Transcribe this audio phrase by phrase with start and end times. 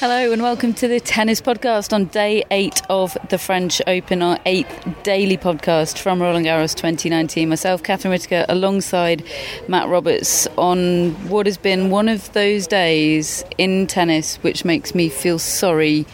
[0.00, 4.38] Hello and welcome to the Tennis Podcast on day eight of the French Open, our
[4.46, 7.50] eighth daily podcast from Roland Garros 2019.
[7.50, 9.22] Myself, Catherine Whitaker, alongside
[9.68, 15.10] Matt Roberts on what has been one of those days in tennis which makes me
[15.10, 16.06] feel sorry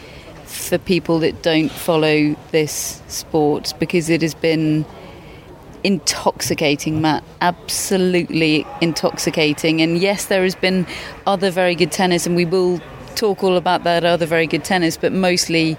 [0.43, 4.85] for people that don't follow this sport because it has been
[5.85, 7.23] intoxicating, Matt.
[7.39, 9.81] Absolutely intoxicating.
[9.81, 10.85] And yes, there has been
[11.25, 12.81] other very good tennis, and we will
[13.17, 15.75] talk all about that other very good tennis, but mostly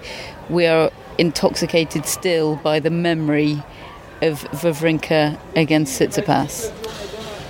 [0.49, 3.63] we are intoxicated still by the memory
[4.21, 6.73] of Wawrinka against Tsitsipas.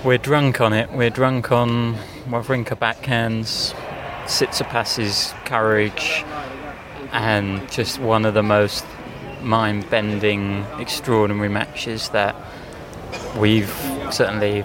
[0.04, 0.92] We're drunk on it.
[0.92, 1.96] We're drunk on
[2.28, 3.74] Wawrinka backhands,
[4.24, 6.24] Tsitsipas's courage,
[7.12, 8.84] and just one of the most
[9.42, 12.36] mind-bending, extraordinary matches that
[13.36, 13.74] we've
[14.10, 14.64] certainly,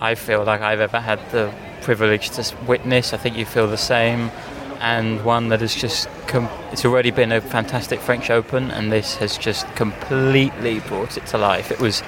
[0.00, 1.50] I feel like I've ever had the
[1.80, 3.14] privilege to witness.
[3.14, 4.30] I think you feel the same
[4.80, 9.16] and one that has just com- it's already been a fantastic French Open, and this
[9.16, 11.70] has just completely brought it to life.
[11.70, 12.02] It was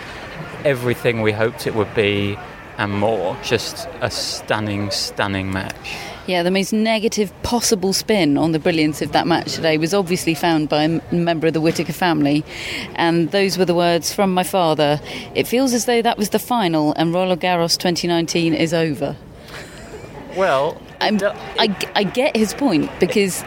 [0.64, 2.38] everything we hoped it would be
[2.78, 3.36] and more.
[3.42, 5.96] Just a stunning, stunning match.
[6.26, 10.34] Yeah, the most negative possible spin on the brilliance of that match today was obviously
[10.34, 12.44] found by a member of the Whitaker family,
[12.94, 15.00] and those were the words from my father.
[15.34, 19.16] It feels as though that was the final, and Roland Garros 2019 is over.
[20.36, 23.44] Well, I, I get his point because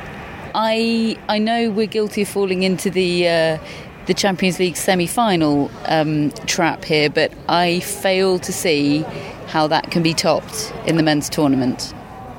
[0.53, 3.57] I I know we're guilty of falling into the uh,
[4.05, 9.01] the Champions League semi-final um, trap here, but I fail to see
[9.47, 11.93] how that can be topped in the men's tournament.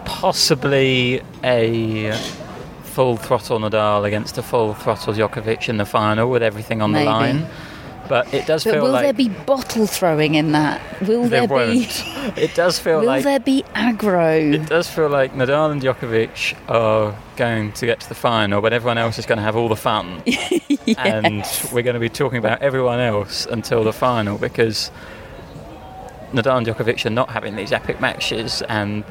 [0.04, 2.12] Possibly a
[2.82, 7.04] full throttle Nadal against a full throttle Djokovic in the final with everything on Maybe.
[7.04, 7.46] the line.
[8.08, 10.80] But it does but feel will like there be bottle throwing in that?
[11.02, 11.88] Will there, there, be?
[12.36, 14.54] It does feel will like there be aggro?
[14.54, 18.72] It does feel like Nadal and Djokovic are going to get to the final, but
[18.72, 20.22] everyone else is going to have all the fun.
[20.26, 20.96] yes.
[20.98, 24.90] And we're going to be talking about everyone else until the final because
[26.32, 29.04] Nadal and Djokovic are not having these epic matches and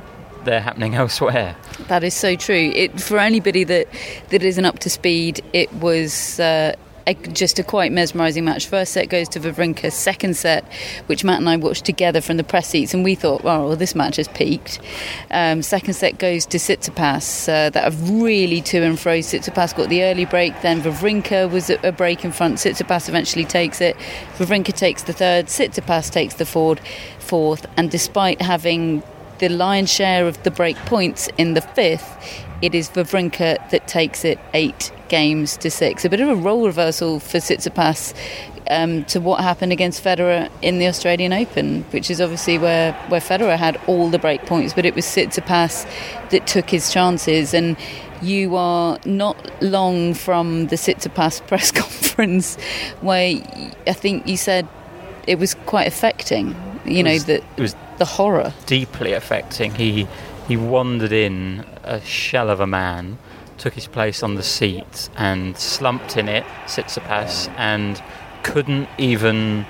[0.43, 1.55] they're happening elsewhere.
[1.87, 2.71] That is so true.
[2.73, 3.87] It, for anybody that,
[4.29, 6.75] that isn't up to speed, it was uh,
[7.07, 8.67] a, just a quite mesmerising match.
[8.67, 10.63] First set goes to Wawrinka, second set,
[11.05, 13.75] which Matt and I watched together from the press seats, and we thought, oh, well,
[13.75, 14.79] this match has peaked.
[15.31, 19.19] Um, second set goes to Tsitsipas, uh, that have really to and fro.
[19.19, 22.57] Tsitsipas got the early break, then Wawrinka was a break in front.
[22.57, 23.95] Tsitsipas eventually takes it.
[24.37, 26.81] Wawrinka takes the third, Tsitsipas takes the fourth,
[27.19, 29.03] fourth, and despite having
[29.39, 34.25] the lion's share of the break points in the fifth, it is Wawrinka that takes
[34.25, 36.05] it eight games to six.
[36.05, 38.13] A bit of a role reversal for Tsitsipas
[38.69, 43.21] um, to what happened against Federer in the Australian Open, which is obviously where, where
[43.21, 45.85] Federer had all the break points, but it was Tsitsipas
[46.29, 47.53] that took his chances.
[47.53, 47.77] And
[48.21, 52.55] you are not long from the Tsitsipas press conference
[53.01, 53.35] where
[53.87, 54.67] I think you said
[55.27, 56.55] it was quite affecting.
[56.85, 58.53] You know, that it was the horror.
[58.67, 59.73] Deeply affecting.
[59.73, 60.07] He
[60.47, 63.17] he wandered in a shell of a man,
[63.57, 68.01] took his place on the seat, and slumped in it, Tsitsipas, and
[68.43, 69.65] couldn't even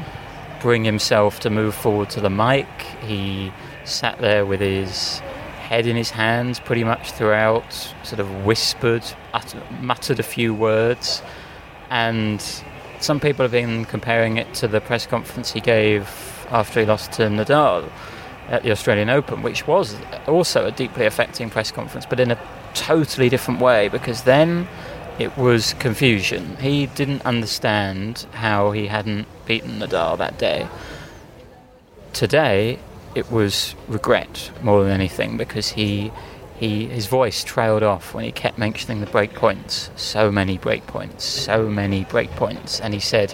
[0.61, 2.67] bring himself to move forward to the mic.
[3.01, 3.53] He
[3.83, 5.19] sat there with his
[5.59, 7.73] head in his hands pretty much throughout,
[8.03, 9.03] sort of whispered,
[9.33, 11.21] utter, muttered a few words,
[11.89, 12.43] and
[12.99, 16.07] some people have been comparing it to the press conference he gave
[16.49, 17.89] after he lost to Nadal
[18.49, 19.95] at the Australian Open, which was
[20.27, 22.39] also a deeply affecting press conference, but in a
[22.73, 24.67] totally different way because then
[25.17, 26.57] it was confusion.
[26.57, 30.67] He didn't understand how he hadn't beaten Nadal that day.
[32.13, 32.79] Today,
[33.15, 36.11] it was regret more than anything because he,
[36.57, 39.89] he his voice trailed off when he kept mentioning the break points.
[39.95, 43.33] So many break points, so many break points, and he said,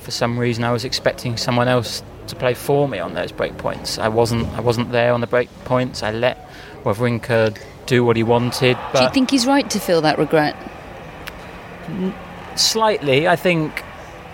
[0.00, 3.56] for some reason, I was expecting someone else to play for me on those break
[3.58, 3.98] points.
[3.98, 4.48] I wasn't.
[4.56, 6.02] I wasn't there on the break points.
[6.02, 6.50] I let
[6.84, 8.76] Wawrinka do what he wanted.
[8.94, 10.56] Do you think he's right to feel that regret?
[12.56, 13.84] Slightly, I think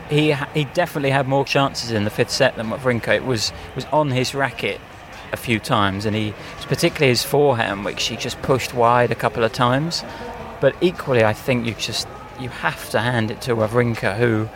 [0.08, 3.14] he he definitely had more chances in the fifth set than Wawrinka.
[3.14, 4.80] It was was on his racket
[5.32, 9.44] a few times, and he particularly his forehand, which he just pushed wide a couple
[9.44, 10.04] of times.
[10.60, 12.06] But equally, I think you just
[12.38, 14.48] you have to hand it to Wawrinka, who,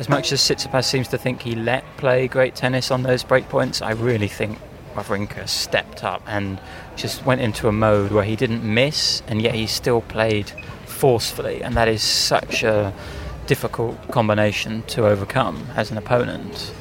[0.00, 3.84] as much as Tsitsipas seems to think he let play great tennis on those breakpoints,
[3.84, 4.58] I really think
[4.94, 6.58] Wawrinka stepped up and
[6.96, 10.50] just went into a mode where he didn't miss, and yet he still played
[10.86, 12.94] forcefully, and that is such a
[13.46, 16.72] difficult combination to overcome as an opponent.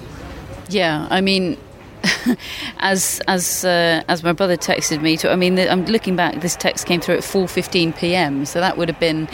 [0.69, 1.57] Yeah, I mean,
[2.77, 6.39] as as uh, as my brother texted me, to, I mean, I'm looking back.
[6.39, 9.27] This text came through at 4:15 p.m., so that would have been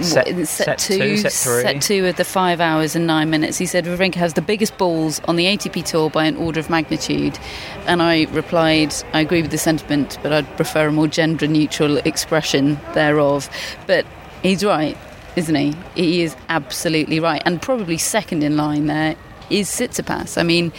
[0.00, 1.62] Set, set, set two, set three.
[1.62, 3.58] set two of the five hours and nine minutes.
[3.58, 6.70] He said Wawrinka has the biggest balls on the ATP tour by an order of
[6.70, 7.38] magnitude,
[7.86, 12.78] and I replied, I agree with the sentiment, but I'd prefer a more gender-neutral expression
[12.94, 13.50] thereof.
[13.86, 14.06] But
[14.42, 14.96] he's right,
[15.36, 15.74] isn't he?
[15.94, 19.16] He is absolutely right, and probably second in line there
[19.50, 20.38] is Tsitsipas.
[20.38, 20.72] I mean,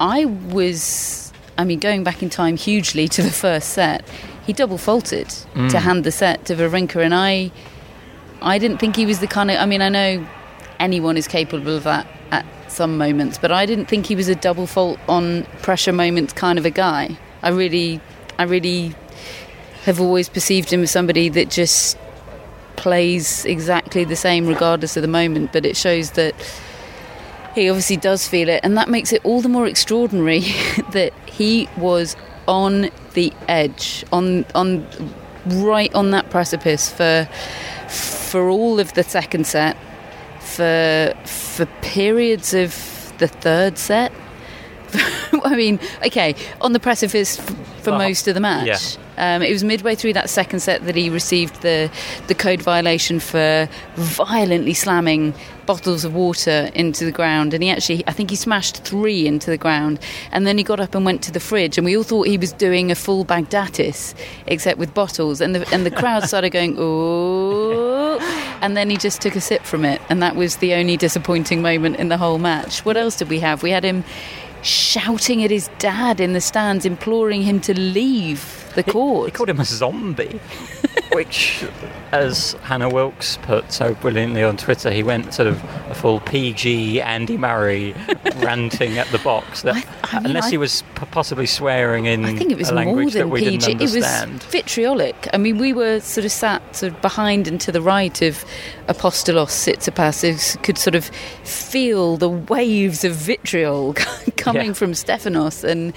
[0.00, 4.08] I was, I mean, going back in time hugely to the first set.
[4.46, 5.72] He double faulted to mm.
[5.72, 7.50] hand the set to Wawrinka, and I.
[8.44, 9.58] I didn't think he was the kind of.
[9.58, 10.26] I mean, I know
[10.78, 14.34] anyone is capable of that at some moments, but I didn't think he was a
[14.34, 17.16] double fault on pressure moments kind of a guy.
[17.42, 18.00] I really,
[18.38, 18.94] I really
[19.84, 21.98] have always perceived him as somebody that just
[22.76, 25.52] plays exactly the same regardless of the moment.
[25.52, 26.34] But it shows that
[27.54, 30.40] he obviously does feel it, and that makes it all the more extraordinary
[30.92, 32.14] that he was
[32.46, 34.86] on the edge, on on
[35.46, 37.28] right on that precipice for
[37.88, 39.76] for all of the second set,
[40.40, 44.12] for for periods of the third set.
[45.44, 47.46] I mean, okay, on the precipice f-
[47.82, 48.66] for most of the match.
[48.66, 49.03] yeah.
[49.16, 51.90] Um, it was midway through that second set that he received the
[52.26, 55.34] the code violation for violently slamming
[55.66, 59.50] bottles of water into the ground, and he actually, I think he smashed three into
[59.50, 59.98] the ground,
[60.30, 62.38] and then he got up and went to the fridge, and we all thought he
[62.38, 64.14] was doing a full Baghdatis,
[64.46, 68.18] except with bottles, and the and the crowd started going oh,
[68.60, 71.62] and then he just took a sip from it, and that was the only disappointing
[71.62, 72.84] moment in the whole match.
[72.84, 73.62] What else did we have?
[73.62, 74.04] We had him
[74.62, 79.26] shouting at his dad in the stands, imploring him to leave the court.
[79.28, 80.40] He called him a zombie,
[81.12, 81.64] which,
[82.12, 87.00] as Hannah Wilks put so brilliantly on Twitter, he went sort of a full PG
[87.00, 87.94] Andy Murray
[88.36, 89.62] ranting at the box.
[89.62, 92.58] That, I- I mean, unless I- he was p- possibly swearing in I think it
[92.58, 93.58] was a more language that we PG.
[93.58, 94.42] didn't It was understand.
[94.44, 95.28] vitriolic.
[95.32, 98.44] I mean, we were sort of sat sort of behind and to the right of
[98.88, 100.22] Apostolos Tsitsipas,
[100.54, 101.06] who could sort of
[101.44, 103.94] feel the waves of vitriol
[104.36, 104.72] coming Yeah.
[104.74, 105.92] from Stefanos, And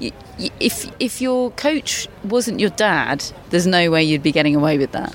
[0.00, 4.56] y- y- if if your coach wasn't your dad, there's no way you'd be getting
[4.56, 5.14] away with that.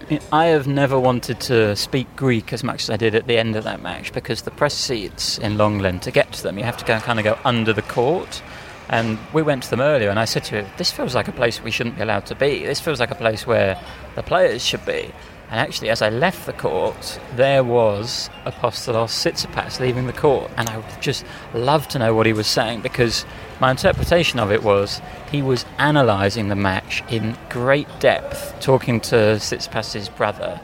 [0.00, 3.26] I mean, I have never wanted to speak Greek as much as I did at
[3.26, 6.56] the end of that match because the press seats in Lenglen, to get to them,
[6.56, 8.42] you have to go, kind of go under the court.
[8.88, 11.32] And we went to them earlier, and I said to her, This feels like a
[11.32, 12.64] place we shouldn't be allowed to be.
[12.64, 13.78] This feels like a place where
[14.14, 15.12] the players should be.
[15.50, 20.50] And actually, as I left the court, there was Apostolos Tsitsipas leaving the court.
[20.56, 23.26] And I would just love to know what he was saying because
[23.60, 25.00] my interpretation of it was
[25.30, 30.60] he was analysing the match in great depth, talking to Tsitsipas's brother,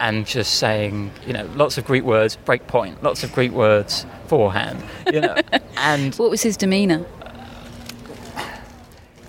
[0.00, 4.06] and just saying, you know, lots of Greek words, break point, lots of Greek words,
[4.26, 4.82] forehand,
[5.12, 5.34] you know.
[5.76, 7.04] and What was his demeanour?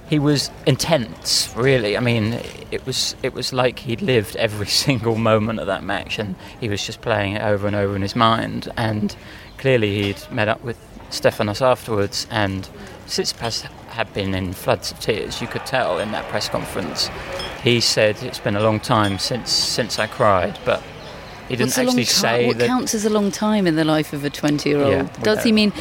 [0.10, 1.98] he was intense, really.
[1.98, 2.40] I mean,
[2.72, 6.70] it was it was like he'd lived every single moment of that match, and he
[6.70, 8.72] was just playing it over and over in his mind.
[8.78, 9.16] And
[9.58, 10.78] clearly, he'd met up with
[11.10, 12.68] Stefanos afterwards, and
[13.08, 15.42] Tsitsipas had been in floods of tears.
[15.42, 17.10] You could tell in that press conference.
[17.64, 20.82] He said it's been a long time since since I cried, but
[21.48, 22.68] he didn't What's actually say what that.
[22.68, 25.52] counts as a long time in the life of a 20 year Yeah, Does he
[25.52, 25.72] mean.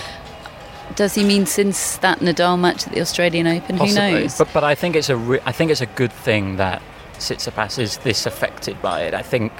[0.94, 3.76] Does he mean since that Nadal match at the Australian Open?
[3.76, 4.10] Possibly.
[4.12, 4.38] Who knows?
[4.38, 6.80] But but I think it's a re- I think it's a good thing that
[7.18, 9.12] Tsitsipas is this affected by it.
[9.12, 9.52] I think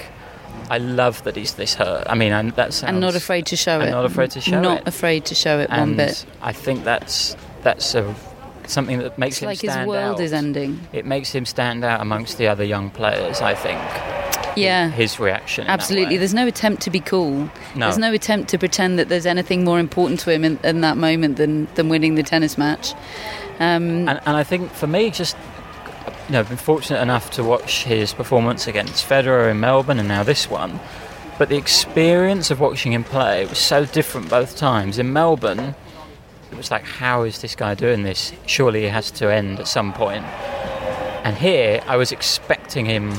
[0.70, 2.04] I love that he's this hurt.
[2.08, 3.92] I mean, I, that sounds and not afraid to show and it.
[3.92, 4.85] not afraid to show not it.
[4.85, 6.26] Not afraid to show it and one bit.
[6.42, 8.14] I think that's that's a,
[8.66, 10.20] something that makes It's him like his world out.
[10.20, 10.80] is ending.
[10.92, 13.40] It makes him stand out amongst the other young players.
[13.40, 13.80] I think.
[14.56, 14.88] Yeah.
[14.88, 15.66] His reaction.
[15.66, 16.16] Absolutely.
[16.16, 17.50] There's no attempt to be cool.
[17.75, 17.87] No.
[17.87, 20.96] There's no attempt to pretend that there's anything more important to him in, in that
[20.96, 22.94] moment than, than winning the tennis match.
[23.58, 25.37] Um, And, and I think for me, just
[26.26, 30.09] you know, I've been fortunate enough to watch his performance against Federer in Melbourne and
[30.09, 30.80] now this one.
[31.38, 34.99] But the experience of watching him play was so different both times.
[34.99, 35.75] In Melbourne,
[36.50, 38.33] it was like, how is this guy doing this?
[38.47, 40.25] Surely he has to end at some point.
[41.25, 43.12] And here, I was expecting him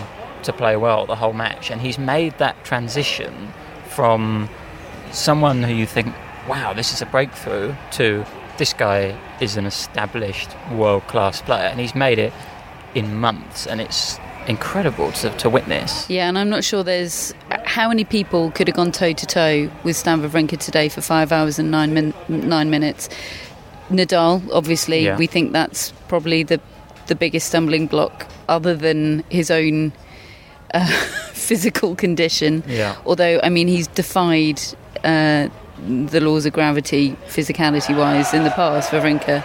[0.44, 3.54] to play well the whole match, and he's made that transition
[3.90, 4.50] from
[5.12, 6.14] someone who you think,
[6.48, 8.26] wow, this is a breakthrough, to
[8.58, 12.34] this guy is an established world class player, and he's made it
[12.96, 16.10] in months, and it's incredible to, to witness.
[16.10, 17.34] yeah, and I'm not sure there's
[17.65, 21.32] how many people could have gone toe to toe with Stan Wawrinka today for five
[21.34, 23.10] hours and nine, min- nine minutes.
[23.89, 25.17] Nadal, obviously, Yeah.
[25.17, 26.60] we think that's probably the
[27.08, 29.94] the biggest stumbling block, other than his own
[30.74, 30.86] uh,
[31.32, 32.63] physical condition.
[32.67, 32.96] Yeah.
[33.06, 34.60] Although, I mean, he's defied
[35.06, 35.48] uh,
[35.88, 39.41] the laws of gravity, physicality wise, in the past, Wawrinka.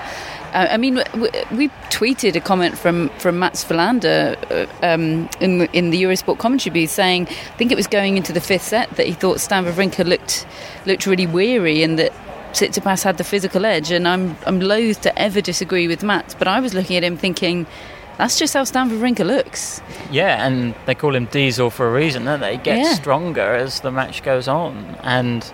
[0.52, 5.59] Uh, I mean, we, we tweeted a comment from, from Mats Wilander uh, um, in,
[5.59, 8.62] the- in the Eurosport commentary booth saying, I think it was going into the fifth
[8.64, 10.47] set, that he thought Stan Wawrinka looked,
[10.85, 12.12] looked really weary and that
[12.52, 13.90] Tsitsipas had the physical edge.
[13.90, 17.16] And I'm, I'm loath to ever disagree with Mats, but I was looking at him
[17.16, 17.66] thinking,
[18.18, 19.80] that's just how Stan Wawrinka looks.
[20.11, 22.59] Yeah, and they call him Diesel for a reason, don't they?
[22.59, 22.94] He gets Yeah.
[22.94, 25.50] stronger as the match goes on, and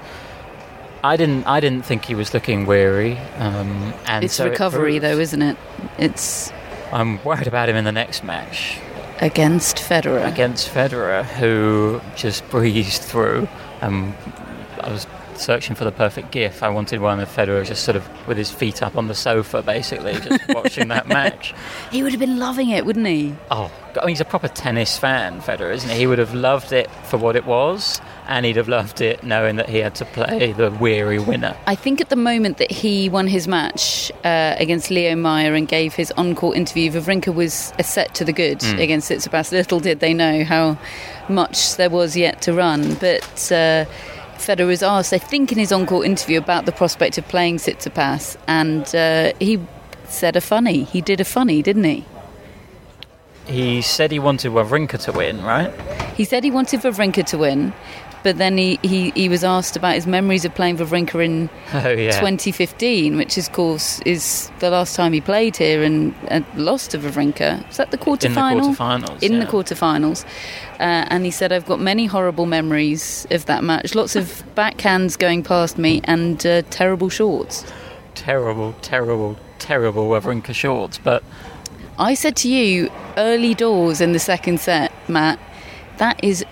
[1.04, 1.44] I didn't.
[1.46, 3.18] I didn't think he was looking weary.
[3.38, 5.56] Um, and It's so recovery, proves- though, isn't it?
[5.98, 6.52] It's
[6.92, 8.78] I'm worried about him in the next match
[9.20, 10.26] against Federer.
[10.26, 13.48] against Federer, who just breezed through.
[13.80, 14.14] Um,
[14.80, 15.06] I was
[15.38, 16.62] searching for the perfect gif.
[16.62, 19.62] I wanted one of Federer just sort of with his feet up on the sofa,
[19.62, 21.54] basically, just watching that match.
[21.90, 23.34] He would have been loving it, wouldn't he?
[23.50, 25.98] Oh, I mean, he's a proper tennis fan, Federer, isn't he?
[25.98, 29.56] He would have loved it for what it was, and he'd have loved it knowing
[29.56, 31.56] that he had to play the weary winner.
[31.66, 35.66] I think at the moment that he won his match uh, against Leo Mayer and
[35.66, 39.52] gave his on-court interview, Wawrinka was a set to the good against Tsitsipas.
[39.52, 40.78] Little did they know how
[41.28, 42.94] much there was yet to run.
[42.94, 43.84] But uh,
[44.38, 48.36] Federer was asked, I think, in his on-court interview about the prospect of playing Tsitsipas,
[48.46, 49.60] and uh, he
[50.08, 50.84] said a funny.
[50.84, 52.04] He did a funny, didn't he?
[53.46, 55.72] He said he wanted Wawrinka to win, right?
[56.14, 57.72] He said he wanted Wawrinka to win,
[58.22, 61.88] but then he, he, he was asked about his memories of playing Wawrinka in Oh,
[61.90, 62.12] yeah.
[62.12, 66.98] 2015, which of course is the last time he played here and, and lost to
[66.98, 67.66] Wawrinka.
[67.68, 69.50] Was that the quarter In the quarterfinals, In the yeah.
[69.50, 70.24] quarterfinals.
[70.80, 73.94] Uh, and he said, I've got many horrible memories of that match.
[73.94, 77.64] Lots of backhands going past me and uh, terrible shorts.
[78.14, 81.22] Terrible, terrible, terrible Wawrinka shorts, but
[81.98, 85.38] I said to you early doors in the second set, Matt,
[85.98, 86.44] that is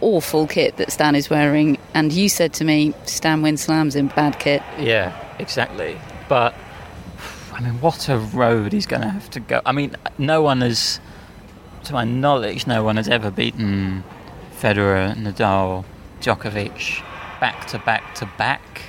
[0.00, 1.78] awful kit that Stan is wearing.
[1.94, 4.62] And you said to me, Stan wins slams in bad kit.
[4.78, 5.98] yeah, exactly.
[6.28, 6.54] But,
[7.52, 9.60] I mean, what a road he's going to have to go.
[9.64, 11.00] I mean, no one has,
[11.84, 14.02] to my knowledge, no one has ever beaten
[14.58, 15.84] Federer, Nadal,
[16.20, 17.02] Djokovic
[17.40, 18.82] back to back to back.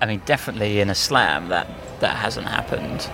[0.00, 1.66] I mean, definitely in a slam that
[2.00, 3.08] that hasn't happened.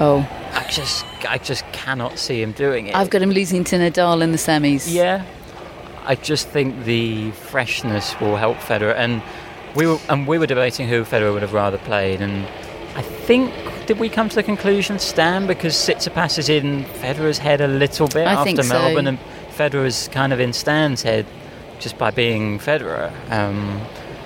[0.00, 2.94] Oh, I just, I just cannot see him doing it.
[2.94, 4.92] I've got him losing to Nadal in the semis.
[4.92, 5.24] Yeah,
[6.08, 9.22] I just think the freshness will help Federer, and
[9.76, 12.46] we were and we were debating who Federer would have rather played, and
[12.96, 13.52] I think
[13.86, 18.08] did we come to the conclusion Stan because Tsitsipas is in Federer's head a little
[18.08, 18.68] bit I after so.
[18.72, 19.18] Melbourne, and
[19.54, 21.26] Federer's kind of in Stan's head
[21.78, 23.12] just by being Federer.
[23.30, 23.80] Um,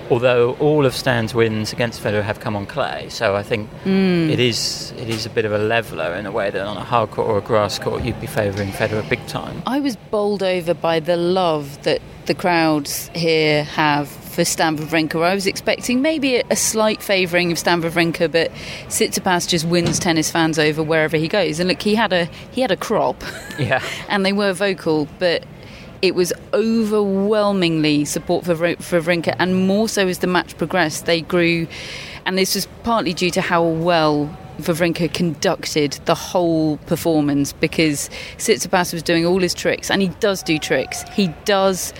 [0.09, 4.29] although all of Stan's wins against Federer have come on clay, so I think Hmm.
[4.29, 6.83] it is it is a bit of a leveler in a way that on a
[6.83, 9.61] hard court or a grass court you'd be favouring Federer big time.
[9.65, 15.21] I was bowled over by the love that the crowds here have for Stan Wawrinka.
[15.23, 18.49] I was expecting maybe a, a slight favouring of Stan Wawrinka, but
[18.87, 21.59] Tsitsipas just wins tennis fans over wherever he goes.
[21.59, 23.23] And look, he had a he had a crop,
[23.59, 23.81] Yeah.
[24.09, 25.43] and they were vocal, but
[26.03, 31.21] it was overwhelmingly support for for Wawrinka, and more so as the match progressed, they
[31.21, 31.65] grew,
[32.25, 34.37] and this was partly due to how well.
[34.59, 38.07] Wawrinka conducted the whole performance because
[38.37, 41.01] Tsitsipas was doing all his tricks, and he does do tricks.
[41.13, 41.91] He does,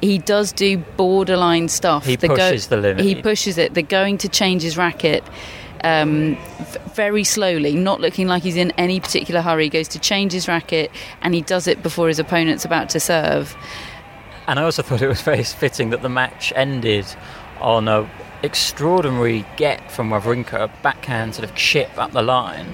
[0.00, 2.06] he does do borderline stuff.
[2.06, 3.04] He The pushes the limit.
[3.04, 3.74] He pushes it.
[3.74, 5.22] They're going to change his racket
[5.84, 6.36] um,
[6.94, 9.68] very slowly, not looking like he's in any particular hurry.
[9.68, 10.90] Goes to change his racket,
[11.22, 13.56] and he does it before his opponent's about to serve.
[14.46, 17.06] And I also thought it was very fitting that the match ended
[17.60, 18.08] on a
[18.42, 22.68] extraordinary get from Wawrinka, a backhand sort of chip up the line.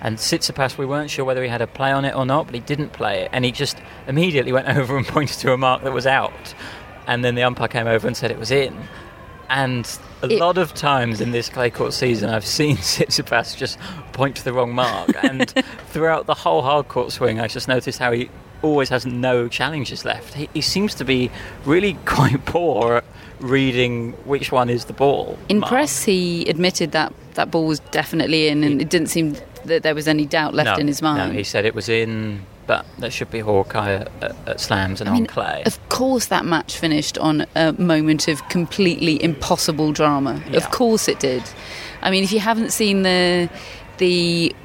[0.00, 2.54] And Tsitsipas, we weren't sure whether he had a play on it or not, but
[2.54, 3.30] he didn't play it.
[3.32, 3.76] And he just
[4.08, 6.54] immediately went over and pointed to a mark that was out.
[7.06, 8.76] And then the umpire came over and said it was in.
[9.48, 9.86] And
[10.22, 13.78] a It- lot of times in this clay court season, I've seen Tsitsipas just
[14.12, 15.10] point to the wrong mark.
[15.22, 15.52] And
[15.90, 18.30] throughout the whole hard court swing, I just noticed how he
[18.62, 20.34] always has no challenges left.
[20.34, 21.30] He, he seems to be
[21.64, 23.04] really quite poor at
[23.40, 25.36] reading which one is the ball.
[25.48, 25.68] In mark.
[25.70, 29.94] press, he admitted that that ball was definitely in, and it didn't seem that there
[29.94, 31.32] was any doubt left no, in his mind.
[31.32, 35.02] No, he said it was in, but there should be Hawkeye at, at, at slams
[35.02, 35.62] and I mean, on clay.
[35.66, 40.42] Of course, that match finished on a moment of completely impossible drama.
[40.48, 40.56] Yeah.
[40.56, 41.42] Of course, it did.
[42.00, 43.50] I mean, if you haven't seen the
[43.98, 44.56] the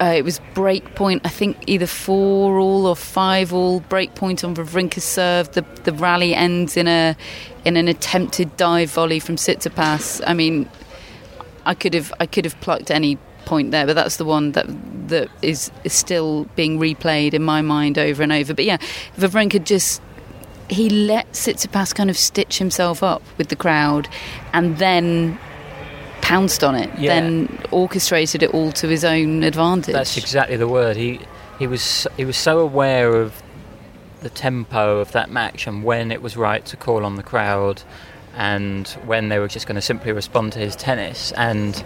[0.00, 1.22] uh, it was break point.
[1.24, 5.50] I think either four all or five all break point on Wawrinka's serve.
[5.50, 7.16] The the rally ends in a
[7.64, 10.22] in an attempted dive volley from Tsitsipas.
[10.24, 10.68] I mean,
[11.64, 14.66] I could have I could have plucked any point there, but that's the one that
[15.08, 18.52] that is, is still being replayed in my mind over and over.
[18.52, 18.76] But yeah,
[19.16, 20.02] Wawrinka just
[20.68, 24.08] he let Tsitsipas kind of stitch himself up with the crowd,
[24.52, 25.38] and then
[26.22, 27.14] pounced on it, Yeah.
[27.20, 29.92] then orchestrated it all to his own advantage.
[29.94, 30.96] That's exactly the word.
[30.96, 31.20] He
[31.58, 33.42] he was he was so aware of
[34.20, 37.82] the tempo of that match and when it was right to call on the crowd
[38.34, 41.84] and when they were just going to simply respond to his tennis and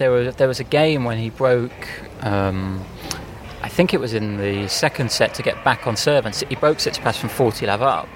[0.00, 1.88] there was there was a game when he broke
[2.22, 2.84] um,
[3.62, 6.56] I think it was in the second set to get back on serve and he
[6.56, 8.08] broke Tsitsipas from 40 love up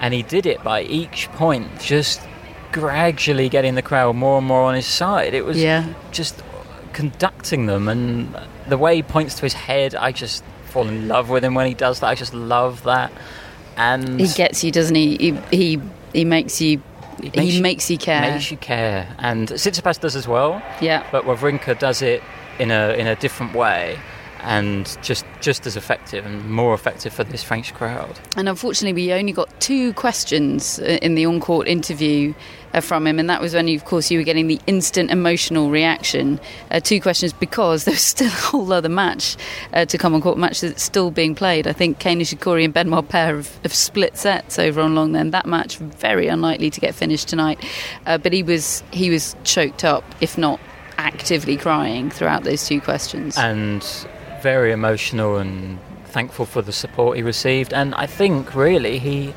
[0.00, 2.20] and he did it by each point just
[2.70, 5.92] gradually getting the crowd more and more on his side it was Yeah.
[6.12, 6.42] just
[6.92, 8.36] conducting them and
[8.68, 11.66] the way he points to his head I just fall in love with him when
[11.66, 13.10] he does that I just love that
[13.76, 15.16] and he gets you, doesn't he?
[15.16, 15.80] He he,
[16.12, 16.82] he makes you.
[17.22, 18.32] It he makes you care.
[18.32, 21.06] makes you care and Tsitsipas does as well yeah.
[21.12, 22.22] but Wawrinka does it
[22.58, 23.98] in a in a different way
[24.42, 29.12] and just just as effective and more effective for this French crowd And unfortunately, we
[29.12, 32.34] only got two questions uh, in the on court interview
[32.72, 35.70] uh, from him, and that was when, of course, you were getting the instant emotional
[35.70, 36.40] reaction.
[36.70, 39.36] Uh, two questions because there's still a whole other match
[39.72, 41.66] uh, to come on court, match that's still being played.
[41.66, 45.12] I think Kei Nishikori and Benoit Paire have, have split sets over on long.
[45.12, 47.62] Then that match very unlikely to get finished tonight,
[48.06, 50.60] uh, but he was he was choked up, if not
[50.98, 53.36] actively crying throughout those two questions.
[53.38, 54.06] and
[54.42, 57.72] very emotional and thankful for the support he received.
[57.72, 59.34] And I think really he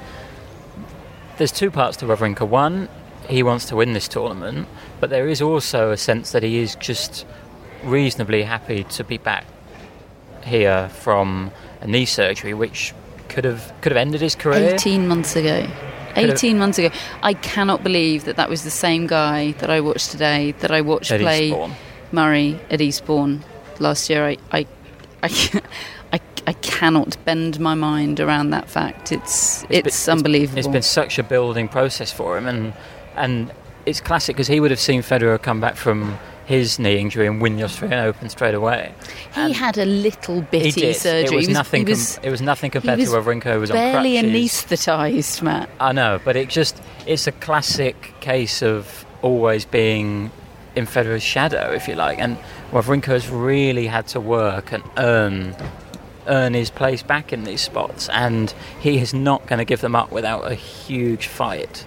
[1.37, 2.47] there's two parts to Wawrinka.
[2.47, 2.89] One,
[3.27, 4.67] he wants to win this tournament,
[4.99, 7.25] but there is also a sense that he is just
[7.83, 9.45] reasonably happy to be back
[10.43, 12.93] here from a knee surgery, which
[13.29, 14.73] could have could have ended his career.
[14.75, 15.61] 18 months ago.
[16.15, 16.89] Could have- 18 months ago.
[17.23, 20.81] I cannot believe that that was the same guy that I watched today, that I
[20.81, 21.51] watched At play.
[22.11, 23.43] Murray at Eastbourne
[23.79, 24.27] last year.
[24.27, 24.67] I, I,
[25.23, 25.61] I,
[26.13, 29.11] I, I cannot bend my mind around that fact.
[29.11, 30.59] It's, it's, been- unbelievable.
[30.59, 32.73] It's been such a building process for him, and
[33.15, 33.51] and
[33.85, 37.41] it's classic because he would have seen Federer come back from his knee injury and
[37.41, 38.93] win the Australian Open straight away.
[39.33, 41.33] he And had a little bitty surgery.
[41.33, 41.85] It was, was, nothing.
[41.85, 45.69] was com- it was nothing compared was to Wawrinka, who was on barely anaesthetised, Matt.
[45.79, 50.31] I know, but it just it's a classic case of always being
[50.75, 52.19] in Federer's shadow, if you like.
[52.19, 52.37] And
[52.71, 55.55] Wawrinka has really had to work and earn
[56.27, 59.93] earn his place back in these spots, and he is not going to give them
[59.95, 61.85] up without a huge fight.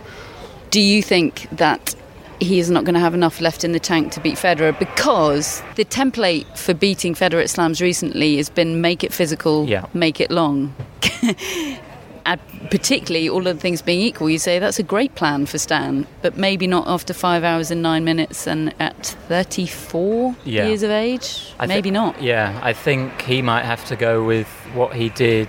[0.71, 1.95] Do you think that
[2.39, 4.79] he is not going to have enough left in the tank to beat Federer?
[4.79, 9.87] Because the template for beating Federer at slams recently has been make it physical, Yeah.
[9.95, 10.75] make it long.
[12.27, 15.59] and particularly, all of the things being equal, you say that's a great plan for
[15.59, 20.67] Stan, but maybe not after five hours and nine minutes and at 34 Yeah.
[20.67, 21.53] years of age.
[21.59, 22.21] I maybe not.
[22.21, 25.49] Yeah, I think he might have to go with what he did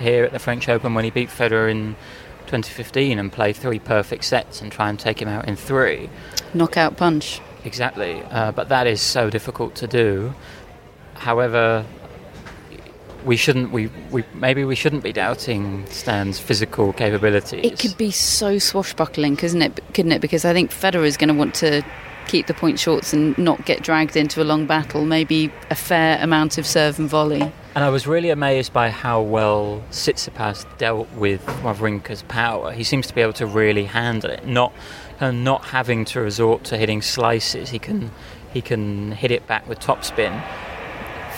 [0.00, 1.94] here at the French Open when he beat Federer in
[2.46, 6.08] 2015 and play three perfect sets and try and take him out in three.
[6.54, 7.40] Knockout punch.
[7.64, 10.32] Exactly, uh, but that is so difficult to do.
[11.14, 11.84] However,
[13.24, 13.70] we shouldn't.
[13.72, 17.64] We, we maybe we shouldn't be doubting Stan's physical capabilities.
[17.64, 19.80] It could be so swashbuckling, couldn't it?
[19.94, 20.20] Couldn't it?
[20.20, 21.82] Because I think Federer is going to want to
[22.26, 25.04] keep the point shorts and not get dragged into a long battle.
[25.04, 27.52] Maybe a fair amount of serve and volley.
[27.74, 32.72] And I was really amazed by how well Tsitsipas dealt with Wawrinka's power.
[32.72, 34.72] He seems to be able to really handle it, not
[35.18, 37.70] kind of not having to resort to hitting slices.
[37.70, 38.10] He can
[38.52, 40.42] he can hit it back with topspin.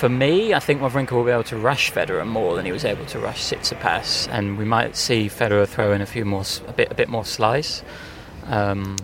[0.03, 2.85] For me, I think Wawrinka will be able to rush Federer more than he was
[2.85, 6.73] able to rush Tsitsipas, and we might see Federer throw in a few more, a
[6.73, 7.85] bit, a bit more slice.
[8.47, 8.97] Um,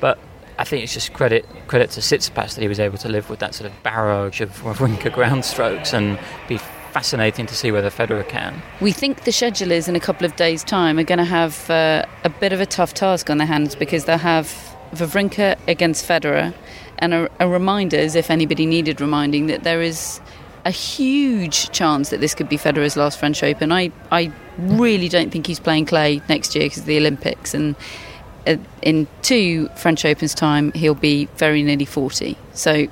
[0.00, 0.16] but
[0.56, 3.40] I think it's just credit credit to Tsitsipas that he was able to live with
[3.40, 6.58] that sort of barrage of Wawrinka ground strokes and be
[6.92, 8.62] fascinating to see whether Federer can.
[8.80, 12.06] We think the schedulers in a couple of days' time are going to have uh,
[12.22, 14.46] a bit of a tough task on their hands because they'll have
[14.92, 16.54] Wawrinka against Federer,
[16.98, 20.20] and a, a reminders, if anybody needed reminding, that there is
[20.64, 23.72] a huge chance that this could be Federer's last French Open.
[23.72, 27.76] I, I really don't think he's playing clay next year because of the Olympics, and
[28.46, 32.36] uh, in two French Opens time, he'll be very nearly 40.
[32.52, 32.86] So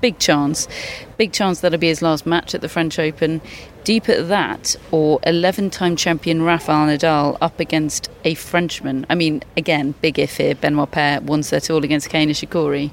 [0.00, 0.68] big chance.
[1.16, 3.40] Big chance that'll be his last match at the French Open.
[3.84, 9.06] Deep at that, or 11 time champion Rafael Nadal up against a Frenchman.
[9.08, 10.54] I mean, again, big if here.
[10.54, 12.90] Benoit Paire one set all against Kei Nishikori.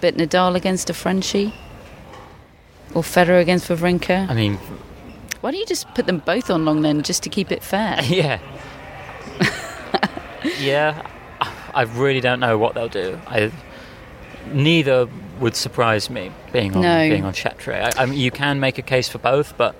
[0.00, 1.54] But Nadal against a Frenchie?
[2.96, 4.26] Or Federer against Wawrinka?
[4.30, 4.54] I mean,
[5.42, 8.02] Why don't you just put them both on Lenglen, just to keep it fair?
[8.04, 8.38] yeah.
[10.58, 11.06] yeah,
[11.74, 13.20] I really don't know what they'll do.
[13.26, 13.52] I,
[14.50, 15.08] neither
[15.40, 17.08] would surprise me being on No.
[17.10, 17.92] being on Chatrier.
[17.98, 19.76] I, I mean, you can make a case for both, but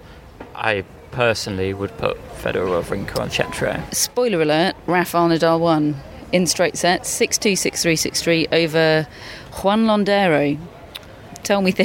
[0.55, 3.83] I personally would put Federer or Wawrinka on Chatrier.
[3.95, 5.97] Spoiler alert, Rafael Nadal won
[6.33, 9.09] in straight sets, 6-2, 6-3, 6-3 over
[9.63, 10.59] Juan Londero.
[11.47, 11.85] Tell me the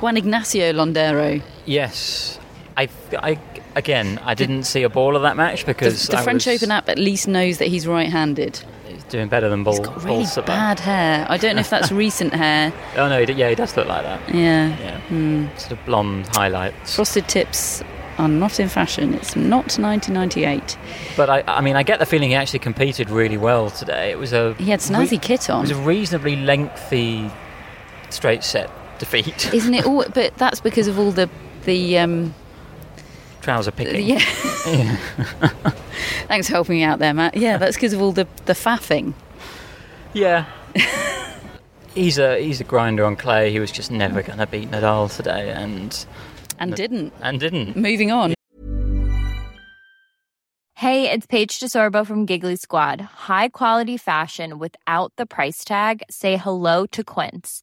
[0.00, 1.42] Juan Ignacio Londero.
[1.64, 2.38] Yes,
[2.76, 3.38] I, I
[3.74, 6.90] again, I didn't see a ball of that match because the I French Open app
[6.90, 8.62] at least knows that he's right-handed.
[8.86, 9.78] He's doing better than ball.
[9.78, 11.26] He's got really bad hair.
[11.26, 12.70] I don't know if that's recent hair.
[12.96, 14.20] Oh no, yeah, he does look like that.
[14.34, 14.78] Yeah.
[14.78, 15.46] Yeah, Hmm.
[15.56, 16.94] sort of blonde highlights.
[16.94, 17.82] Frosted tips
[18.18, 19.14] are not in fashion.
[19.14, 20.76] It's not 1998.
[21.16, 24.10] But I, I mean, I get the feeling he actually competed really well today.
[24.10, 25.60] It was a He had snazzy kit on.
[25.64, 27.30] It was a reasonably lengthy
[28.10, 28.70] straight set
[29.04, 29.52] defeat.
[29.54, 30.04] Isn't it all?
[30.14, 31.28] But that's because of all the
[31.64, 32.34] the um,
[33.40, 34.06] Trouser picking.
[34.06, 34.20] yeah.
[36.28, 37.36] Thanks for helping me out there, Matt.
[37.36, 39.14] Yeah, that's because of all the the faffing.
[40.12, 40.46] Yeah.
[41.94, 43.50] he's a he's a grinder on clay.
[43.50, 46.06] He was just never going to beat Nadal today, and
[46.58, 46.76] And No.
[46.76, 47.12] didn't.
[47.20, 47.76] and didn't.
[47.76, 48.34] Moving on.
[50.74, 53.00] Hey, it's Paige DeSorbo from Giggly Squad.
[53.00, 56.02] High quality fashion without the price tag.
[56.10, 57.62] Say hello to Quince.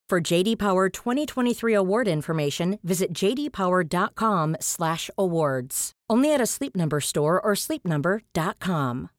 [0.11, 5.91] For JD Power 2023 award information, visit jdpower.com/awards.
[6.09, 9.09] Only at a Sleep Number store or sleepnumber.com.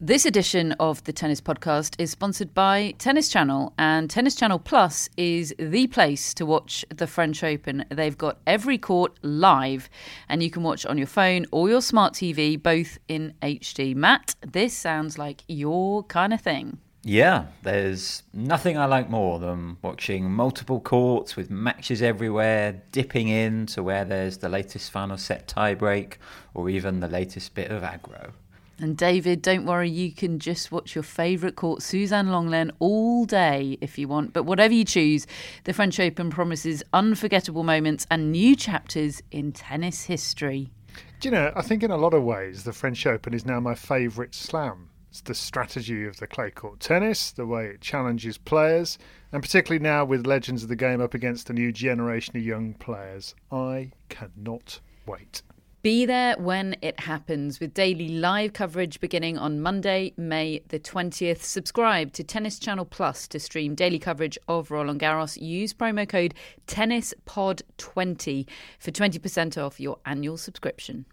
[0.00, 5.08] This edition of the Tennis Podcast is sponsored by Tennis Channel, and Tennis Channel Plus
[5.16, 7.84] is the place to watch the French Open.
[7.90, 9.90] They've got every court live,
[10.28, 13.96] and you can watch on your phone or your smart TV, both in HD.
[13.96, 16.78] Matt, this sounds like your kind of thing.
[17.08, 23.66] Yeah, there's nothing I like more than watching multiple courts with matches everywhere, dipping in
[23.66, 26.14] to where there's the latest final set tiebreak
[26.52, 28.32] or even the latest bit of aggro.
[28.80, 33.78] And David, don't worry, you can just watch your favourite court, Suzanne Lenglen, all day
[33.80, 34.32] if you want.
[34.32, 35.28] But whatever you choose,
[35.62, 40.72] the French Open promises unforgettable moments and new chapters in tennis history.
[41.20, 43.60] Do you know, I think in a lot of ways, the French Open is now
[43.60, 44.85] my favourite slam.
[45.10, 48.98] It's the strategy of the clay court tennis, the way it challenges players,
[49.32, 52.74] and particularly now with legends of the game up against a new generation of young
[52.74, 53.34] players.
[53.50, 55.42] I cannot wait.
[55.86, 61.42] Be there when it happens with daily live coverage beginning on Monday, May the 20th.
[61.42, 65.40] Subscribe to Tennis Channel Plus to stream daily coverage of Roland Garros.
[65.40, 66.34] Use promo code
[66.66, 68.48] TennisPod20
[68.80, 71.06] for 20% off your annual subscription.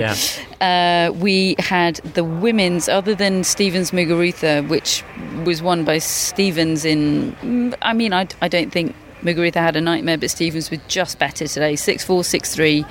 [0.00, 0.16] Yeah.
[0.60, 5.04] Uh, we had the women's, other than Stevens Muguruza, which
[5.44, 7.32] was won by Stevens in.
[7.42, 11.18] mm, I mean, I, I don't think Muguruza had a nightmare, but Stevens was just
[11.18, 11.76] better today.
[11.76, 12.84] 6 4, 6 3.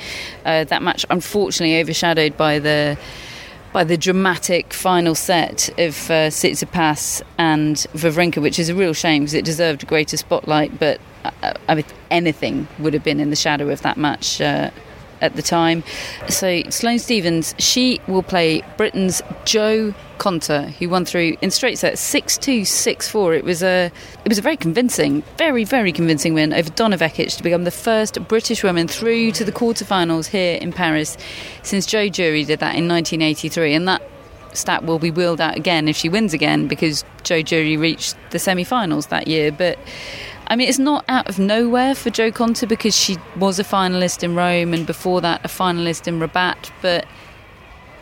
[0.46, 2.98] Uh, that match, unfortunately, overshadowed by the
[3.72, 9.22] by the dramatic final set of uh, Tsitsipas and Wawrinka, which is a real shame
[9.24, 10.80] because it deserved a greater spotlight.
[10.80, 14.72] But uh, I mean, anything would have been in the shadow of that match uh,
[15.22, 15.84] at the time.
[16.28, 22.02] So Sloane Stevens, she will play Britain's Jo Konta, who won through in straight sets
[22.14, 23.38] 6-2, 6-4.
[23.38, 23.92] It was a
[24.26, 27.72] it was a very convincing, very very convincing win over Donna Vekic to become the
[27.72, 31.18] first British woman through to the quarterfinals here in Paris
[31.64, 34.02] since Jo Durie did that in 1983, and that
[34.54, 38.40] stat will be wheeled out again if she wins again because Jo Durie reached the
[38.40, 39.78] semi-finals that year, but.
[40.52, 44.24] I mean, it's not out of nowhere for Jo Konta because she was a finalist
[44.24, 47.06] in Rome and before that a finalist in Rabat, but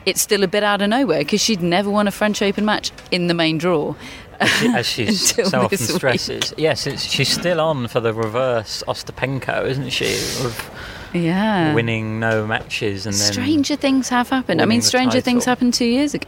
[0.05, 2.91] it's still a bit out of nowhere because she'd never won a French Open match
[3.11, 3.95] in the main draw.
[4.39, 6.53] As, she, as she so often stresses.
[6.57, 10.17] Yes, she's still on for the reverse Ostapenko, isn't she?
[11.17, 11.73] Yeah.
[11.73, 13.33] Winning no matches and then.
[13.33, 14.61] Stranger things have happened.
[14.61, 16.27] I mean, stranger things happened two years ago.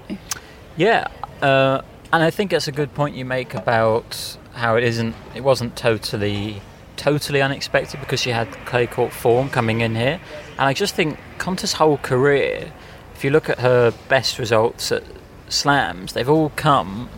[0.77, 1.07] Yeah.
[1.41, 5.41] Uh, and I think it's a good point you make about how it isn't, it
[5.43, 6.61] wasn't totally
[6.97, 10.19] totally unexpected because she had clay court form coming in here.
[10.51, 12.73] And I just think Konta's whole career
[13.19, 15.03] if you look at her best results at
[15.49, 17.09] slams, they've all come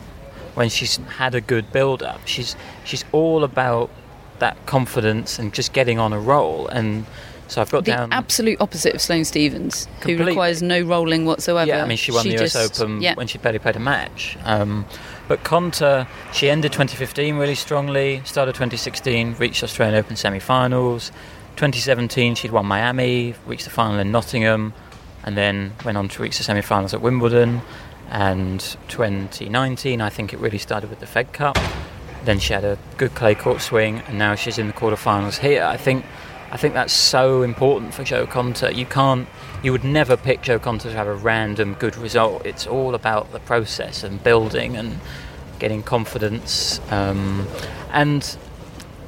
[0.56, 2.26] when she's had a good build up.
[2.26, 3.92] She's she's all about
[4.40, 6.68] that confidence and just getting on a roll.
[6.70, 7.06] And
[7.52, 11.68] so I've got the down absolute opposite of Sloane Stevens, who requires no rolling whatsoever.
[11.68, 13.14] Yeah, I mean she won she the just, US Open yeah.
[13.16, 14.38] when she barely played a match.
[14.46, 14.86] Um,
[15.28, 18.22] but Konta, she ended 2015 really strongly.
[18.24, 21.12] Started 2016, reached Australian Open semi-finals.
[21.58, 24.74] 2017, she'd won Miami, reached the final in Nottingham
[25.24, 27.62] and then went on to reach the semi-finals at Wimbledon.
[28.10, 31.58] And 2019, I think it really started with the Fed Cup.
[32.24, 35.64] Then she had a good clay court swing, and now she's in the quarterfinals here.
[35.64, 36.06] I think,
[36.52, 38.76] I think that's so important for Jo Konta.
[38.76, 39.28] You can't,
[39.64, 42.46] you would never pick Jo Konta to have a random good result.
[42.46, 45.00] It's all about the process and building and
[45.60, 46.82] getting confidence.
[46.92, 47.48] Um,
[47.92, 48.38] and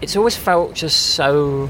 [0.01, 1.69] it's always felt just so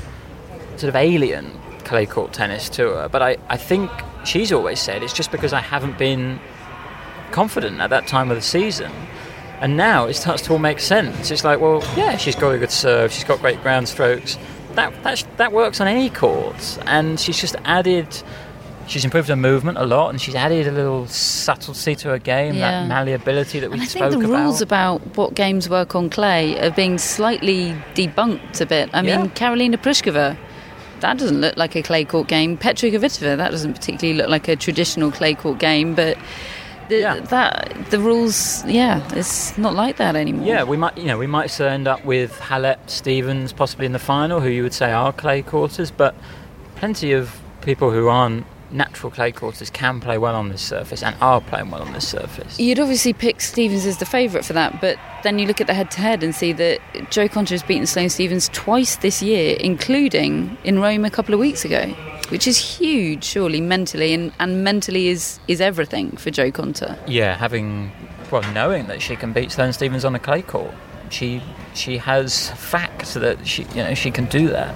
[0.77, 3.09] sort of alien clay court tennis to her.
[3.09, 3.89] But I, I think
[4.25, 6.39] she's always said it's just because I haven't been
[7.31, 8.91] confident at that time of the season.
[9.59, 11.31] And now it starts to all make sense.
[11.31, 14.38] It's like, well, yeah, she's got a good serve, she's got great ground strokes.
[14.75, 18.07] That that that works on any court, and she's just added.
[18.86, 22.55] She's improved her movement a lot, and she's added a little subtlety to her game,
[22.55, 22.81] yeah.
[22.81, 24.43] that malleability that we and I spoke think the about.
[24.43, 28.89] rules about what games work on clay are being slightly debunked a bit.
[28.93, 29.19] I Yeah.
[29.21, 30.36] mean, Karolina Pliskova,
[30.99, 32.57] that doesn't look like a clay court game.
[32.57, 36.17] Petra Kvitova, that doesn't particularly look like a traditional clay court game, but
[36.89, 40.46] the, that the rules, yeah, it's not like that anymore.
[40.46, 44.00] Yeah, we might, you know, we might end up with Halep, Stevens, possibly in the
[44.00, 46.15] final, who you would say are clay quarters, but
[46.76, 51.15] plenty of people who aren't natural clay quarters can play well on this surface and
[51.22, 52.60] are playing well on this surface.
[52.60, 55.74] You'd obviously pick Stevens as the favourite for that, but then you look at the
[55.74, 56.80] head to head and see that
[57.12, 61.39] Jo Konta has beaten Sloane Stevens twice this year, including in Rome a couple of
[61.39, 61.96] weeks ago,
[62.29, 66.97] which is huge, surely, mentally, and, and mentally is, is everything for Jo Konta.
[67.07, 67.91] Yeah, having
[68.31, 70.73] well, knowing that she can beat Sloane Stevens on a clay court,
[71.09, 71.41] she
[71.75, 74.75] she has fact that she you know she can do that.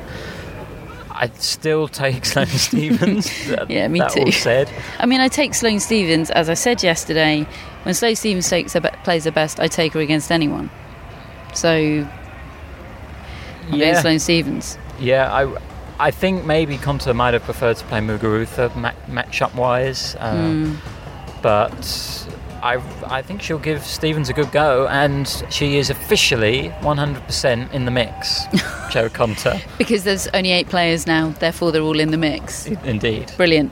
[1.11, 3.25] I'd still take Sloane Stevens.
[3.47, 4.31] that, Yeah, me too.
[4.31, 7.47] Said, I mean, I take Sloane Stevens, as I said yesterday,
[7.83, 10.69] when Sloane Stevens takes her, be- plays her best, I take her against anyone.
[11.55, 11.71] So,
[13.71, 13.99] I'm Yeah.
[14.01, 14.77] Sloane Stevens.
[14.99, 15.57] yeah, I.
[15.99, 20.75] I think maybe Konta might have preferred to play Muguruza ma- matchup wise, uh, Hmm.
[21.41, 22.27] but
[22.61, 27.85] I, I think she'll give Stevens a good go, and she is officially 100% in
[27.85, 28.45] the mix.
[28.91, 32.67] Jo Konta, Because there's only eight players now, therefore they're all in the mix.
[32.67, 33.31] indeed.
[33.37, 33.71] Brilliant.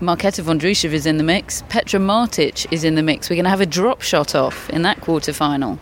[0.00, 1.62] Marketa Vondrousova is in the mix.
[1.68, 3.28] Petra Martic is in the mix.
[3.28, 5.78] We're going to have a drop shot off in that quarter final.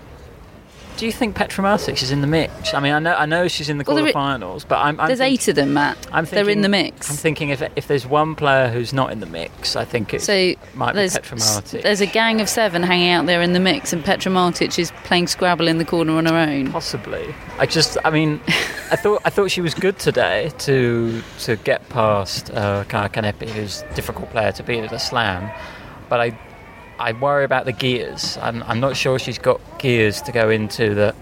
[0.99, 2.75] Do you think Petra Martic is in the mix?
[2.75, 5.21] I mean, I know I know she's in the Well, quarterfinals, but I'm, I'm There's
[5.21, 5.97] eight of them, Matt.
[6.11, 7.09] I'm They're in the mix.
[7.09, 10.23] I'm thinking if if there's one player who's not in the mix, I think it
[10.23, 11.83] So might be Petra Martic.
[11.83, 14.91] there's a gang of seven hanging out there in the mix, and Petra Martic is
[15.05, 16.73] playing Scrabble in the corner on her own.
[16.73, 17.33] Possibly.
[17.61, 18.41] I just, I mean,
[18.91, 23.83] I thought I thought she was good today to to get past uh, Kanepi, who's
[23.83, 25.49] a difficult player to beat at a slam.
[26.09, 26.39] But I
[26.99, 28.39] I worry about the gears.
[28.43, 31.15] I'm, I'm not sure she's got gears to go into that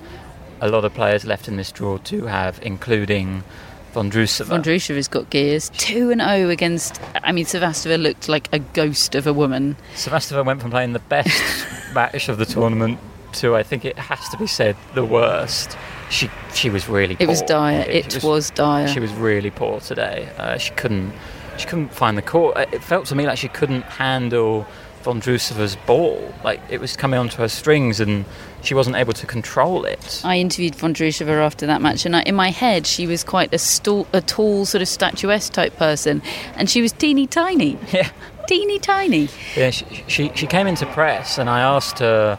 [0.60, 3.44] a lot of players left in this draw do have, including
[3.92, 4.62] Vondrousova.
[4.62, 5.70] Vondrousova has got gears.
[5.76, 7.00] 2 and 0 against.
[7.22, 9.76] I mean, Sevastova looked like a ghost of a woman.
[9.94, 12.98] Sevastova went from playing the best match of the tournament
[13.34, 15.76] to, I think it has to be said, the worst.
[16.08, 17.14] She she was really.
[17.14, 17.28] It poor.
[17.28, 17.84] was dire.
[17.88, 18.86] It was dire.
[18.88, 20.28] She was really poor today.
[20.38, 21.12] Uh, she couldn't
[21.58, 22.56] she couldn't find the court.
[22.72, 24.66] It felt to me like she couldn't handle
[25.06, 26.34] Vondrousova's ball.
[26.42, 28.24] Like it was coming onto her strings, and
[28.62, 30.20] she wasn't able to control it.
[30.24, 34.08] I interviewed Vondrousova after that match, and I, in my head, she was quite a,
[34.12, 36.22] a tall, sort of statuesque type person,
[36.56, 37.78] and she was teeny tiny.
[37.92, 38.10] Yeah.
[38.48, 39.28] Teeny tiny.
[39.56, 42.38] Yeah, she, she, she came into press, and I asked her,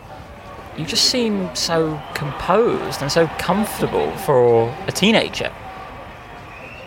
[0.77, 5.49] You just seem so composed and so comfortable for a teenager.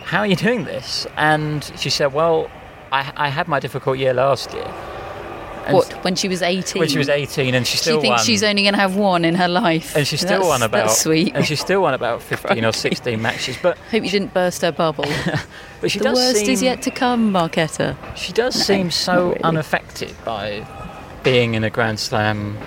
[0.05, 1.05] How are you doing this?
[1.17, 2.49] And she said, Well,
[2.91, 4.73] I, I had my difficult year last year.
[5.65, 6.79] And what, when she was 18?
[6.79, 8.25] When she was 18 and she still She thinks won.
[8.25, 9.95] she's only going to have one in her life.
[9.95, 11.35] and she still That's- won about sweet.
[11.35, 14.71] and she still won about 15 or 16 matches but Hope you didn't burst her
[14.71, 15.05] bubble.
[15.81, 17.95] but she the does worst seem, is yet to come, Marketa.
[18.15, 19.43] she does No, seem so really.
[19.43, 20.65] unaffected by
[21.23, 22.57] being in a grand slam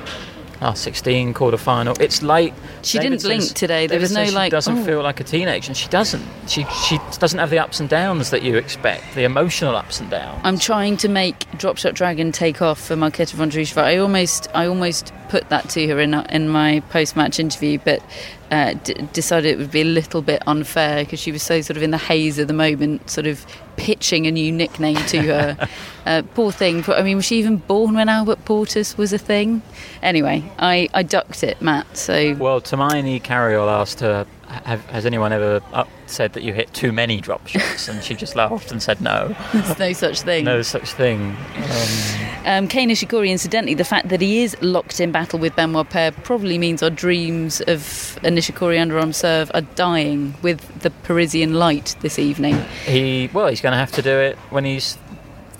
[0.65, 2.55] last 16 quarter final it's late.
[2.83, 3.87] She David didn't blink today.
[3.87, 5.89] There David was no says she like, doesn't "Oh." feel like a teenager and she
[5.89, 10.01] doesn't she she doesn't have the ups and downs that you expect the emotional ups
[10.01, 13.83] and downs I'm trying to make Drop Shot Dragon take off for Marketa Vondrousova.
[13.83, 18.03] I almost, I almost put that to her in in my post-match interview, but
[18.51, 21.77] uh, d- decided it would be a little bit unfair because she was so sort
[21.77, 23.45] of in the haze of the moment, sort of
[23.77, 25.69] pitching a new nickname to her.
[26.07, 26.83] uh, poor thing.
[26.83, 29.63] But, I mean, was she even born when Albert Portas was a thing?
[30.03, 31.97] Anyway, I, I ducked it, Matt.
[31.97, 35.61] So well Hermione Carriol asked her have, has anyone ever
[36.07, 39.35] said that you hit too many drop shots and she just laughed and said no
[39.53, 40.45] there's no such thing.
[40.45, 45.11] no such thing um, Um, Kei Nishikori, incidentally, the fact that he is locked in
[45.11, 50.35] battle with Benoit Paire probably means our dreams of a Nishikori underarm serve are dying
[50.43, 52.61] with the Parisian light this evening.
[52.85, 54.99] He well, he's going to have to do it when he's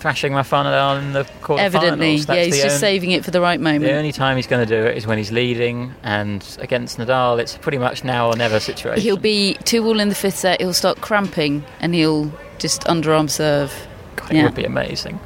[0.05, 1.59] thrashing Rafa Nadal in the quarterfinals.
[1.61, 3.85] Evidently, That's yeah, he's just only, saving it for the right moment.
[3.85, 7.39] The only time he's going to do it is when he's leading, and against Nadal,
[7.39, 9.01] it's pretty much now or never situation.
[9.01, 10.61] He'll be two all in the fifth set.
[10.61, 13.73] He'll start cramping and he'll just underarm serve.
[14.15, 14.43] God, it yeah.
[14.43, 15.19] would be amazing.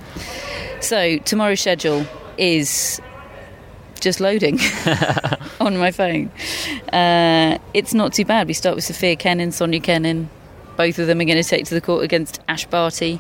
[0.79, 2.05] So tomorrow's schedule
[2.37, 3.01] is
[3.99, 4.59] just loading
[5.59, 6.31] on my phone.
[6.93, 8.47] Uh, it's not too bad.
[8.47, 10.29] We start with Sofia Kenin, Sonia Kenin.
[10.79, 13.19] Both of them are going to take to the court against Ash Barty.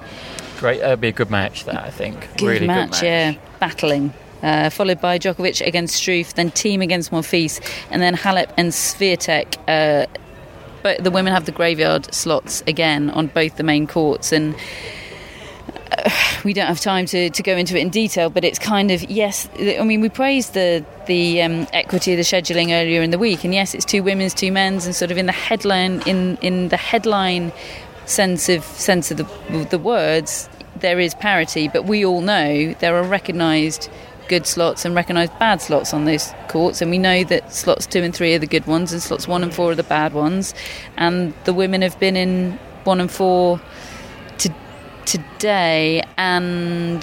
[0.59, 1.65] Great, that'd be a good match.
[1.65, 2.21] That I think.
[2.37, 3.03] Good really match, good match.
[3.03, 3.33] yeah.
[3.59, 4.13] Battling.
[4.41, 7.59] Uh, followed by Djokovic against Struff, then Thiem against Monfils,
[7.91, 9.57] and then Halep and Swiatek.
[9.67, 10.07] Uh,
[10.83, 14.55] but the women have the graveyard slots again on both the main courts, and
[16.43, 18.29] we don't have time to, to go into it in detail.
[18.29, 19.49] But it's kind of yes.
[19.59, 23.43] I mean, we praised the the um, equity of the scheduling earlier in the week,
[23.43, 26.69] and yes, it's two women's, two men's, and sort of in the headline in in
[26.69, 27.51] the headline
[28.05, 30.49] sense of sense of the the words,
[30.79, 31.67] there is parity.
[31.67, 33.89] But we all know there are recognised
[34.27, 38.01] good slots and recognised bad slots on those courts, and we know that slots two
[38.01, 40.53] and three are the good ones, and slots one and four are the bad ones.
[40.97, 43.59] And the women have been in one and four
[45.09, 47.01] today and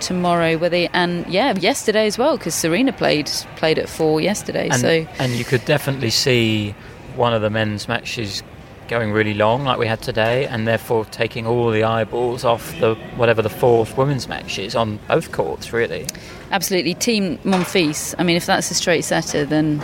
[0.00, 0.56] tomorrow.
[0.56, 0.88] Were they?
[0.88, 4.68] And yeah, yesterday as well, because Serena played played at four yesterday.
[4.68, 6.74] And, so and you could definitely see
[7.14, 8.42] one of the men's matches
[8.88, 12.94] going really long, like we had today, and therefore taking all the eyeballs off the
[13.16, 16.06] whatever the fourth women's match is on both courts, really.
[16.50, 18.14] absolutely, Thiem Monfils.
[18.18, 19.80] I mean, if that's a straight setter, then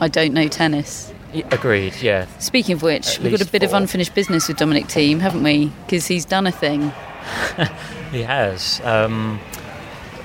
[0.00, 1.12] I don't know tennis.
[1.34, 1.94] Y- Agreed.
[2.00, 2.26] Yeah.
[2.38, 5.42] Speaking of which, At we've got a bit of unfinished business with Dominic Thiem, haven't
[5.42, 5.72] we?
[5.84, 6.92] Because he's done a thing.
[8.12, 8.80] He has.
[8.84, 9.40] Um,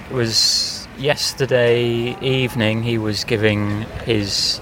[0.09, 2.83] it was yesterday evening.
[2.83, 4.61] He was giving his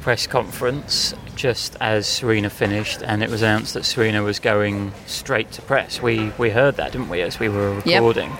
[0.00, 5.52] press conference just as Serena finished, and it was announced that Serena was going straight
[5.52, 6.00] to press.
[6.00, 8.00] We we heard that, didn't we, as we were Yep.
[8.00, 8.32] recording?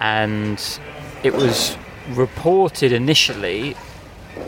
[0.00, 0.62] And
[1.22, 1.76] it was
[2.10, 3.74] reported initially.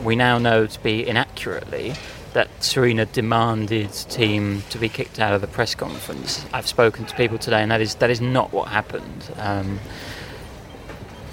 [0.03, 1.95] We now know to be inaccurately
[2.33, 6.47] that Serena demanded Thiem to be kicked out of the press conference.
[6.53, 9.31] I've spoken to people today, and that is that is not what happened.
[9.37, 9.81] Um,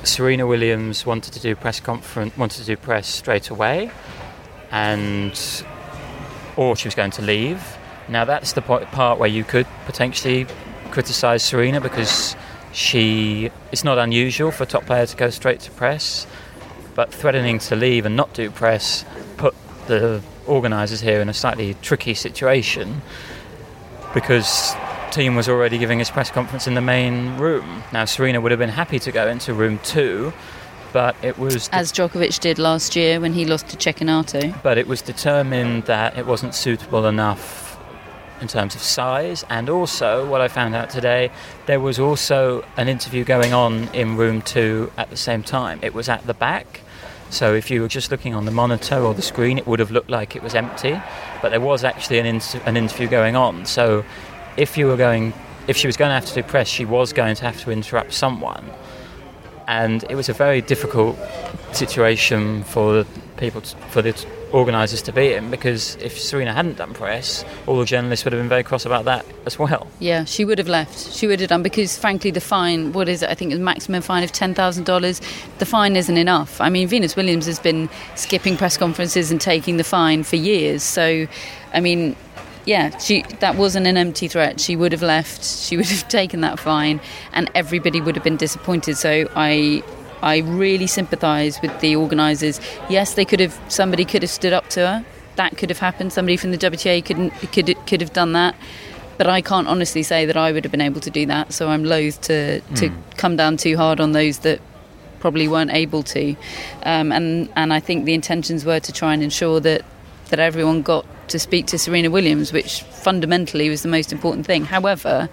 [0.03, 3.91] Serena Williams wanted to do press conference, wanted to do press straight away,
[4.71, 5.63] and
[6.55, 7.61] or she was going to leave.
[8.09, 10.45] Now that's the part where you could potentially
[10.91, 12.35] criticise Serena because
[12.73, 16.27] she it's not unusual for a top player to go straight to press,
[16.97, 19.05] but threatening to leave and not do press
[19.37, 19.53] put
[19.85, 23.03] the organisers here in a slightly tricky situation
[24.15, 24.73] because
[25.11, 27.83] Thiem was already giving his press conference in the main room.
[27.93, 30.33] Now Serena would have been happy to go into room two,
[30.91, 34.59] but it was As Djokovic did last year when he lost to Cecchinato.
[34.63, 37.79] but it was determined that it wasn't suitable enough
[38.41, 41.31] in terms of size and also what I found out today
[41.67, 45.93] there was also an interview going on in room 2 at the same time it
[45.93, 46.81] was at the back
[47.29, 49.91] So if you were just looking on the monitor or the screen, it would have
[49.91, 50.99] looked like it was empty,
[51.41, 53.65] but there was actually an, in- an interview going on.
[53.65, 54.05] So
[54.55, 55.33] if you were going,
[55.67, 57.71] if she was going to have to do press, she was going to have to
[57.71, 58.65] interrupt someone,
[59.67, 61.17] and it was a very difficult
[61.73, 63.05] situation for
[63.35, 64.13] people, to, for the
[64.51, 68.41] organisers to beat him because if Serena hadn't done press, all the journalists would have
[68.41, 69.87] been very cross about that as well.
[69.99, 71.13] Yeah, she would have left.
[71.13, 73.29] She would have done because, frankly, the fine, what is it?
[73.29, 75.57] I think a maximum fine of $10,000.
[75.59, 76.61] The fine isn't enough.
[76.61, 80.83] I mean, Venus Williams has been skipping press conferences and taking the fine for years.
[80.83, 81.27] So,
[81.73, 82.15] I mean,
[82.67, 84.59] yeah, she that wasn't an empty threat.
[84.59, 85.43] She would have left.
[85.43, 86.99] She would have taken that fine,
[87.31, 88.97] and everybody would have been disappointed.
[88.97, 89.83] So I
[90.21, 92.59] I really sympathise with the organisers.
[92.89, 93.59] Yes, they could have.
[93.67, 95.05] Somebody could have stood up to her.
[95.35, 96.11] That could have happened.
[96.13, 98.55] Somebody from the WTA could could could have done that.
[99.17, 101.53] But I can't honestly say that I would have been able to do that.
[101.53, 102.95] So I'm loath to to Mm.
[103.17, 104.59] come down too hard on those that
[105.19, 106.35] probably weren't able to.
[106.83, 109.83] Um, and and I think the intentions were to try and ensure that
[110.29, 114.65] that everyone got to speak to Serena Williams, which fundamentally was the most important thing.
[114.65, 115.29] However,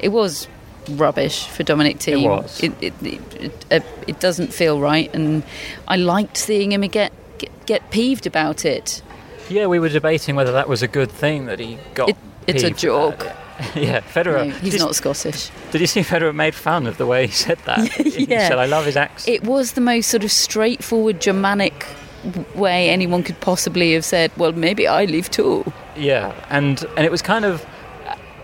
[0.00, 0.46] it was
[0.88, 2.22] rubbish for Dominic Thiem.
[2.24, 2.62] It was.
[2.62, 5.42] It, it, it, it, uh, it doesn't feel right, and
[5.86, 9.02] I liked seeing him get get, get peeved about it.
[9.48, 12.10] Yeah, we were debating whether that was a good thing that he got.
[12.10, 12.16] It-
[12.46, 13.26] it's a joke.
[13.74, 14.46] yeah, Federer.
[14.48, 15.50] No, he's did, not Scottish.
[15.70, 17.80] Did you see Federer made fun of the way he said that?
[17.92, 21.86] He said, "I love his accent." It was the most sort of straightforward Germanic
[22.54, 27.10] way anyone could possibly have said, "Well, maybe I leave too." Yeah, and and it
[27.10, 27.66] was kind of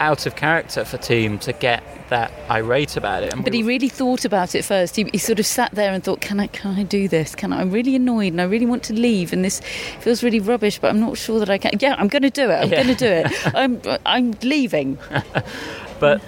[0.01, 3.33] out of character for Thiem to get that I irate about it.
[3.33, 4.95] And But we- he really thought about it first.
[4.97, 6.49] He, he sort of sat there and thought, "Can I?
[6.49, 7.35] Can I do this?
[7.35, 7.61] Can I?
[7.61, 9.61] I'm really annoyed and I really want to leave, and this
[10.01, 10.79] feels really rubbish.
[10.79, 11.73] But I'm not sure that I can.
[11.81, 12.55] Yeah, I'm going to do it.
[12.55, 12.83] I'm Yeah.
[12.83, 13.55] going to do it.
[13.55, 14.99] I'm I'm leaving.
[16.01, 16.21] But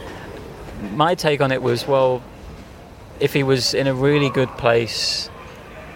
[0.94, 2.22] my take on it was, well,
[3.20, 5.28] if he was in a really good place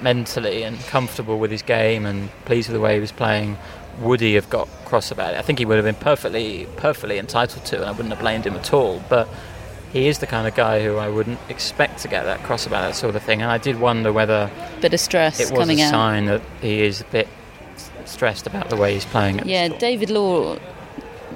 [0.03, 3.57] mentally and comfortable with his game and pleased with the way he was playing,
[4.01, 5.39] would he have got cross about it?
[5.39, 8.45] I think he would have been perfectly, perfectly entitled to, and I wouldn't have blamed
[8.47, 9.03] him at all.
[9.09, 9.29] But
[9.93, 12.83] he is the kind of guy who I wouldn't expect to get that cross about
[12.83, 13.43] that sort of thing.
[13.43, 15.91] And I did wonder whether Bit of stress it was coming a out.
[15.91, 17.29] sign that he is a bit
[18.05, 19.47] stressed about the way he's playing.
[19.47, 20.59] Yeah, David Law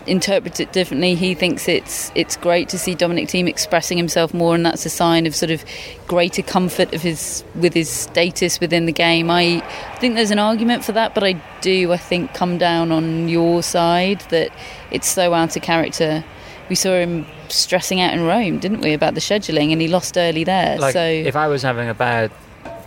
[0.07, 1.15] interprets it differently.
[1.15, 4.91] He thinks it's it's great to see Dominic Thiem expressing himself more, and that's a
[4.91, 5.65] sign of sort of
[6.07, 9.31] greater comfort of his with his status within the game.
[9.31, 9.61] I
[10.01, 13.63] think there's an argument for that, but I do I think come down on your
[13.63, 14.51] side that
[14.91, 16.25] it's so out of character.
[16.69, 20.17] We saw him stressing out in Rome, didn't we, about the scheduling, and he lost
[20.17, 20.79] early there.
[20.79, 22.31] Like, so if I was having a bad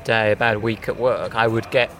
[0.03, 1.91] day, a bad week at work, I would get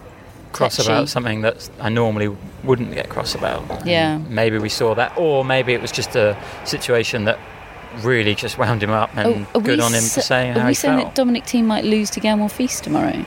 [0.52, 0.90] cross Tetchy.
[0.90, 3.86] about something that I normally wouldn't get cross about.
[3.86, 4.16] Yeah.
[4.16, 7.38] And maybe we saw that, or maybe it was just a situation that
[8.02, 10.70] really just wound him up, and Oh, good on him for saying Are how we
[10.70, 11.08] he saying felt.
[11.10, 13.24] that Dominic Thiem might lose to Gael Monfils tomorrow?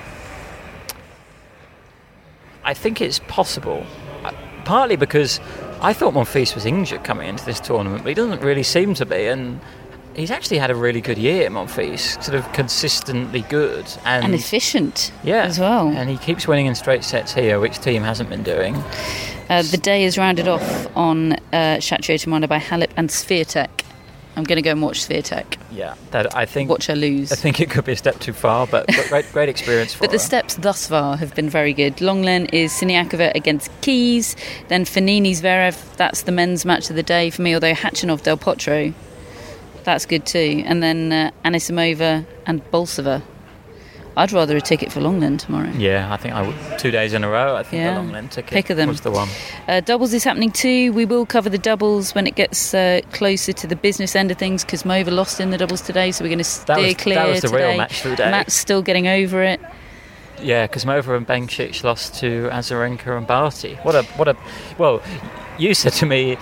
[2.64, 3.86] I think it's possible,
[4.24, 4.32] Uh,
[4.66, 5.40] partly because
[5.82, 9.06] I thought Monfils was injured coming into this tournament, but he doesn't really seem to
[9.06, 9.60] be, and.
[10.14, 12.22] He's actually had a really good year, Monfils.
[12.22, 15.88] Sort of consistently good and, And efficient yeah, as well.
[15.88, 18.76] And he keeps winning in straight sets here, which Thiem hasn't been doing.
[19.50, 23.81] Uh, the day is rounded off on uh, Chatrier Tomorrow by Halep and Swiatek.
[24.36, 25.58] I'm going to go and watch Swiatek.
[25.72, 26.70] Yeah, that I think.
[26.70, 27.32] Watch her lose.
[27.32, 30.02] I think it could be a step too far, but, but great, great experience for
[30.02, 31.98] But the steps thus far have been very good.
[31.98, 34.36] Lenglen is Siniakova against Keys,
[34.70, 35.98] then Fognini Zverev.
[35.98, 38.94] That's the men's match of the day for me, although Khachanov Del Potro,
[39.84, 40.64] that's good too.
[40.66, 43.22] And then uh, Anisimova and Bolsova.
[44.18, 45.70] I'd rather a ticket for Lenglen tomorrow.
[45.72, 47.56] Yeah, I think I would, two days in a row.
[47.56, 47.94] I think Yeah.
[47.96, 48.90] the Lenglen ticket Pick of them.
[48.90, 49.30] was the one.
[49.70, 50.92] Uh, doubles is happening too.
[50.92, 54.38] We will cover the doubles when it gets uh, closer to the business end of
[54.38, 56.88] things because Mova lost in the doubles today, so we're going to steer That was-
[56.96, 57.78] that clear was the real today.
[57.78, 58.32] match of the day.
[58.32, 59.62] Matt's still getting over it.
[60.42, 63.76] Yeah, because Mova and Bencic lost to Azarenka and Barty.
[63.84, 64.36] What a what a
[64.78, 65.02] well,
[65.58, 66.38] you said to me.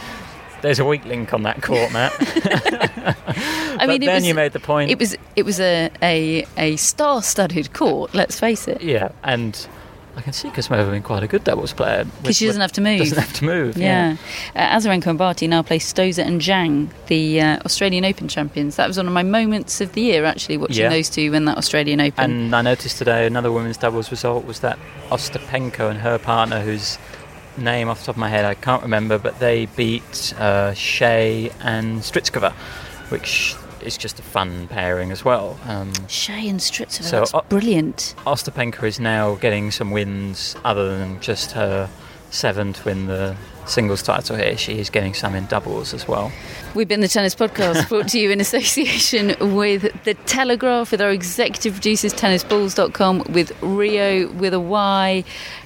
[0.62, 2.14] There's a weak link on that court, Matt.
[2.20, 4.92] I but mean, then was, you made the point.
[4.92, 8.14] It was it was a a, a star-studded court.
[8.14, 8.82] Let's face it.
[8.82, 9.68] yeah, and
[10.18, 12.82] I can see Kosmova being quite a good doubles player Because she doesn't have to
[12.82, 13.00] move.
[13.00, 13.78] Doesn't have to move.
[13.78, 14.18] Yeah.
[14.54, 18.76] Uh, Azarenka and Barty now play Stosur and Zhang, the uh, Australian Open champions.
[18.76, 20.90] That was one of my moments of the year, actually, watching Yeah.
[20.90, 22.32] those two win that Australian Open.
[22.32, 24.78] And I noticed today another women's doubles result was that
[25.10, 26.98] Ostapenko and her partner, whose
[27.62, 31.54] name off the top of my head I can't remember, but they beat uh, Hsieh
[31.62, 32.52] and Strycova,
[33.12, 35.58] which is just a fun pairing as well.
[35.66, 38.16] Um, Hsieh and Strycova, So, that's uh, brilliant.
[38.26, 41.90] Ostapenko is now getting some wins other than just her
[42.32, 43.36] Seven to win the
[43.70, 44.58] singles title here.
[44.58, 46.32] She is getting some in doubles as well.
[46.76, 51.12] We've been the Tennis Podcast, brought to you in association with The Telegraph, with our
[51.12, 55.24] executive producers, tennisballs.com, with Rio with a Y.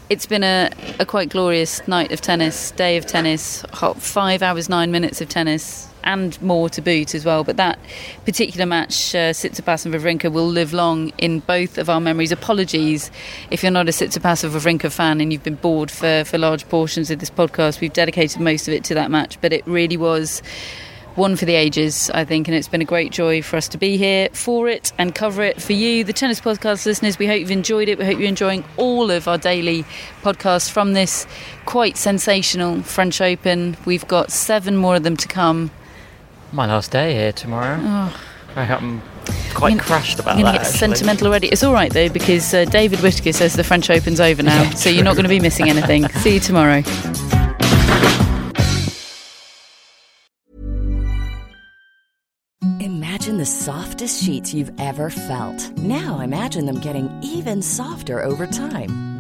[0.10, 4.70] It's been a, a quite glorious night of tennis, day of tennis, hot five hours,
[4.70, 7.44] nine minutes of tennis, and more to boot as well.
[7.44, 7.80] But that
[8.26, 12.32] particular match, uh, Tsitsipas and Wawrinka, will live long in both of our memories.
[12.32, 13.12] Apologies
[13.52, 16.68] if you're not a Tsitsipas or Wawrinka fan and you've been bored for, for large
[16.70, 17.82] portions of this podcast.
[17.82, 20.42] We've dedicated most of it to that match, but it really was
[21.16, 23.78] one for the ages, I think, and it's been a great joy for us to
[23.78, 27.20] be here for it and cover it for you, the Tennis Podcast listeners.
[27.20, 28.00] We hope you've enjoyed it.
[28.00, 29.86] We hope you're enjoying all of our daily
[30.24, 31.28] podcasts from this
[31.66, 33.78] quite sensational French Open.
[33.86, 35.72] We've got seven more of them to come.
[36.54, 37.80] My last day here tomorrow.
[37.82, 38.20] Oh.
[38.56, 39.02] I'm
[39.56, 40.66] quite crashed about I'm going to that.
[40.66, 40.78] get actually.
[40.78, 41.48] sentimental already.
[41.48, 44.92] It's all right though because uh, David Whittaker says the French Open's over now, so
[44.92, 46.08] you're not going to be missing anything.
[46.20, 46.84] See you tomorrow.
[52.80, 55.72] Imagine the softest sheets you've ever felt.
[55.78, 59.13] Now imagine them getting even softer over time.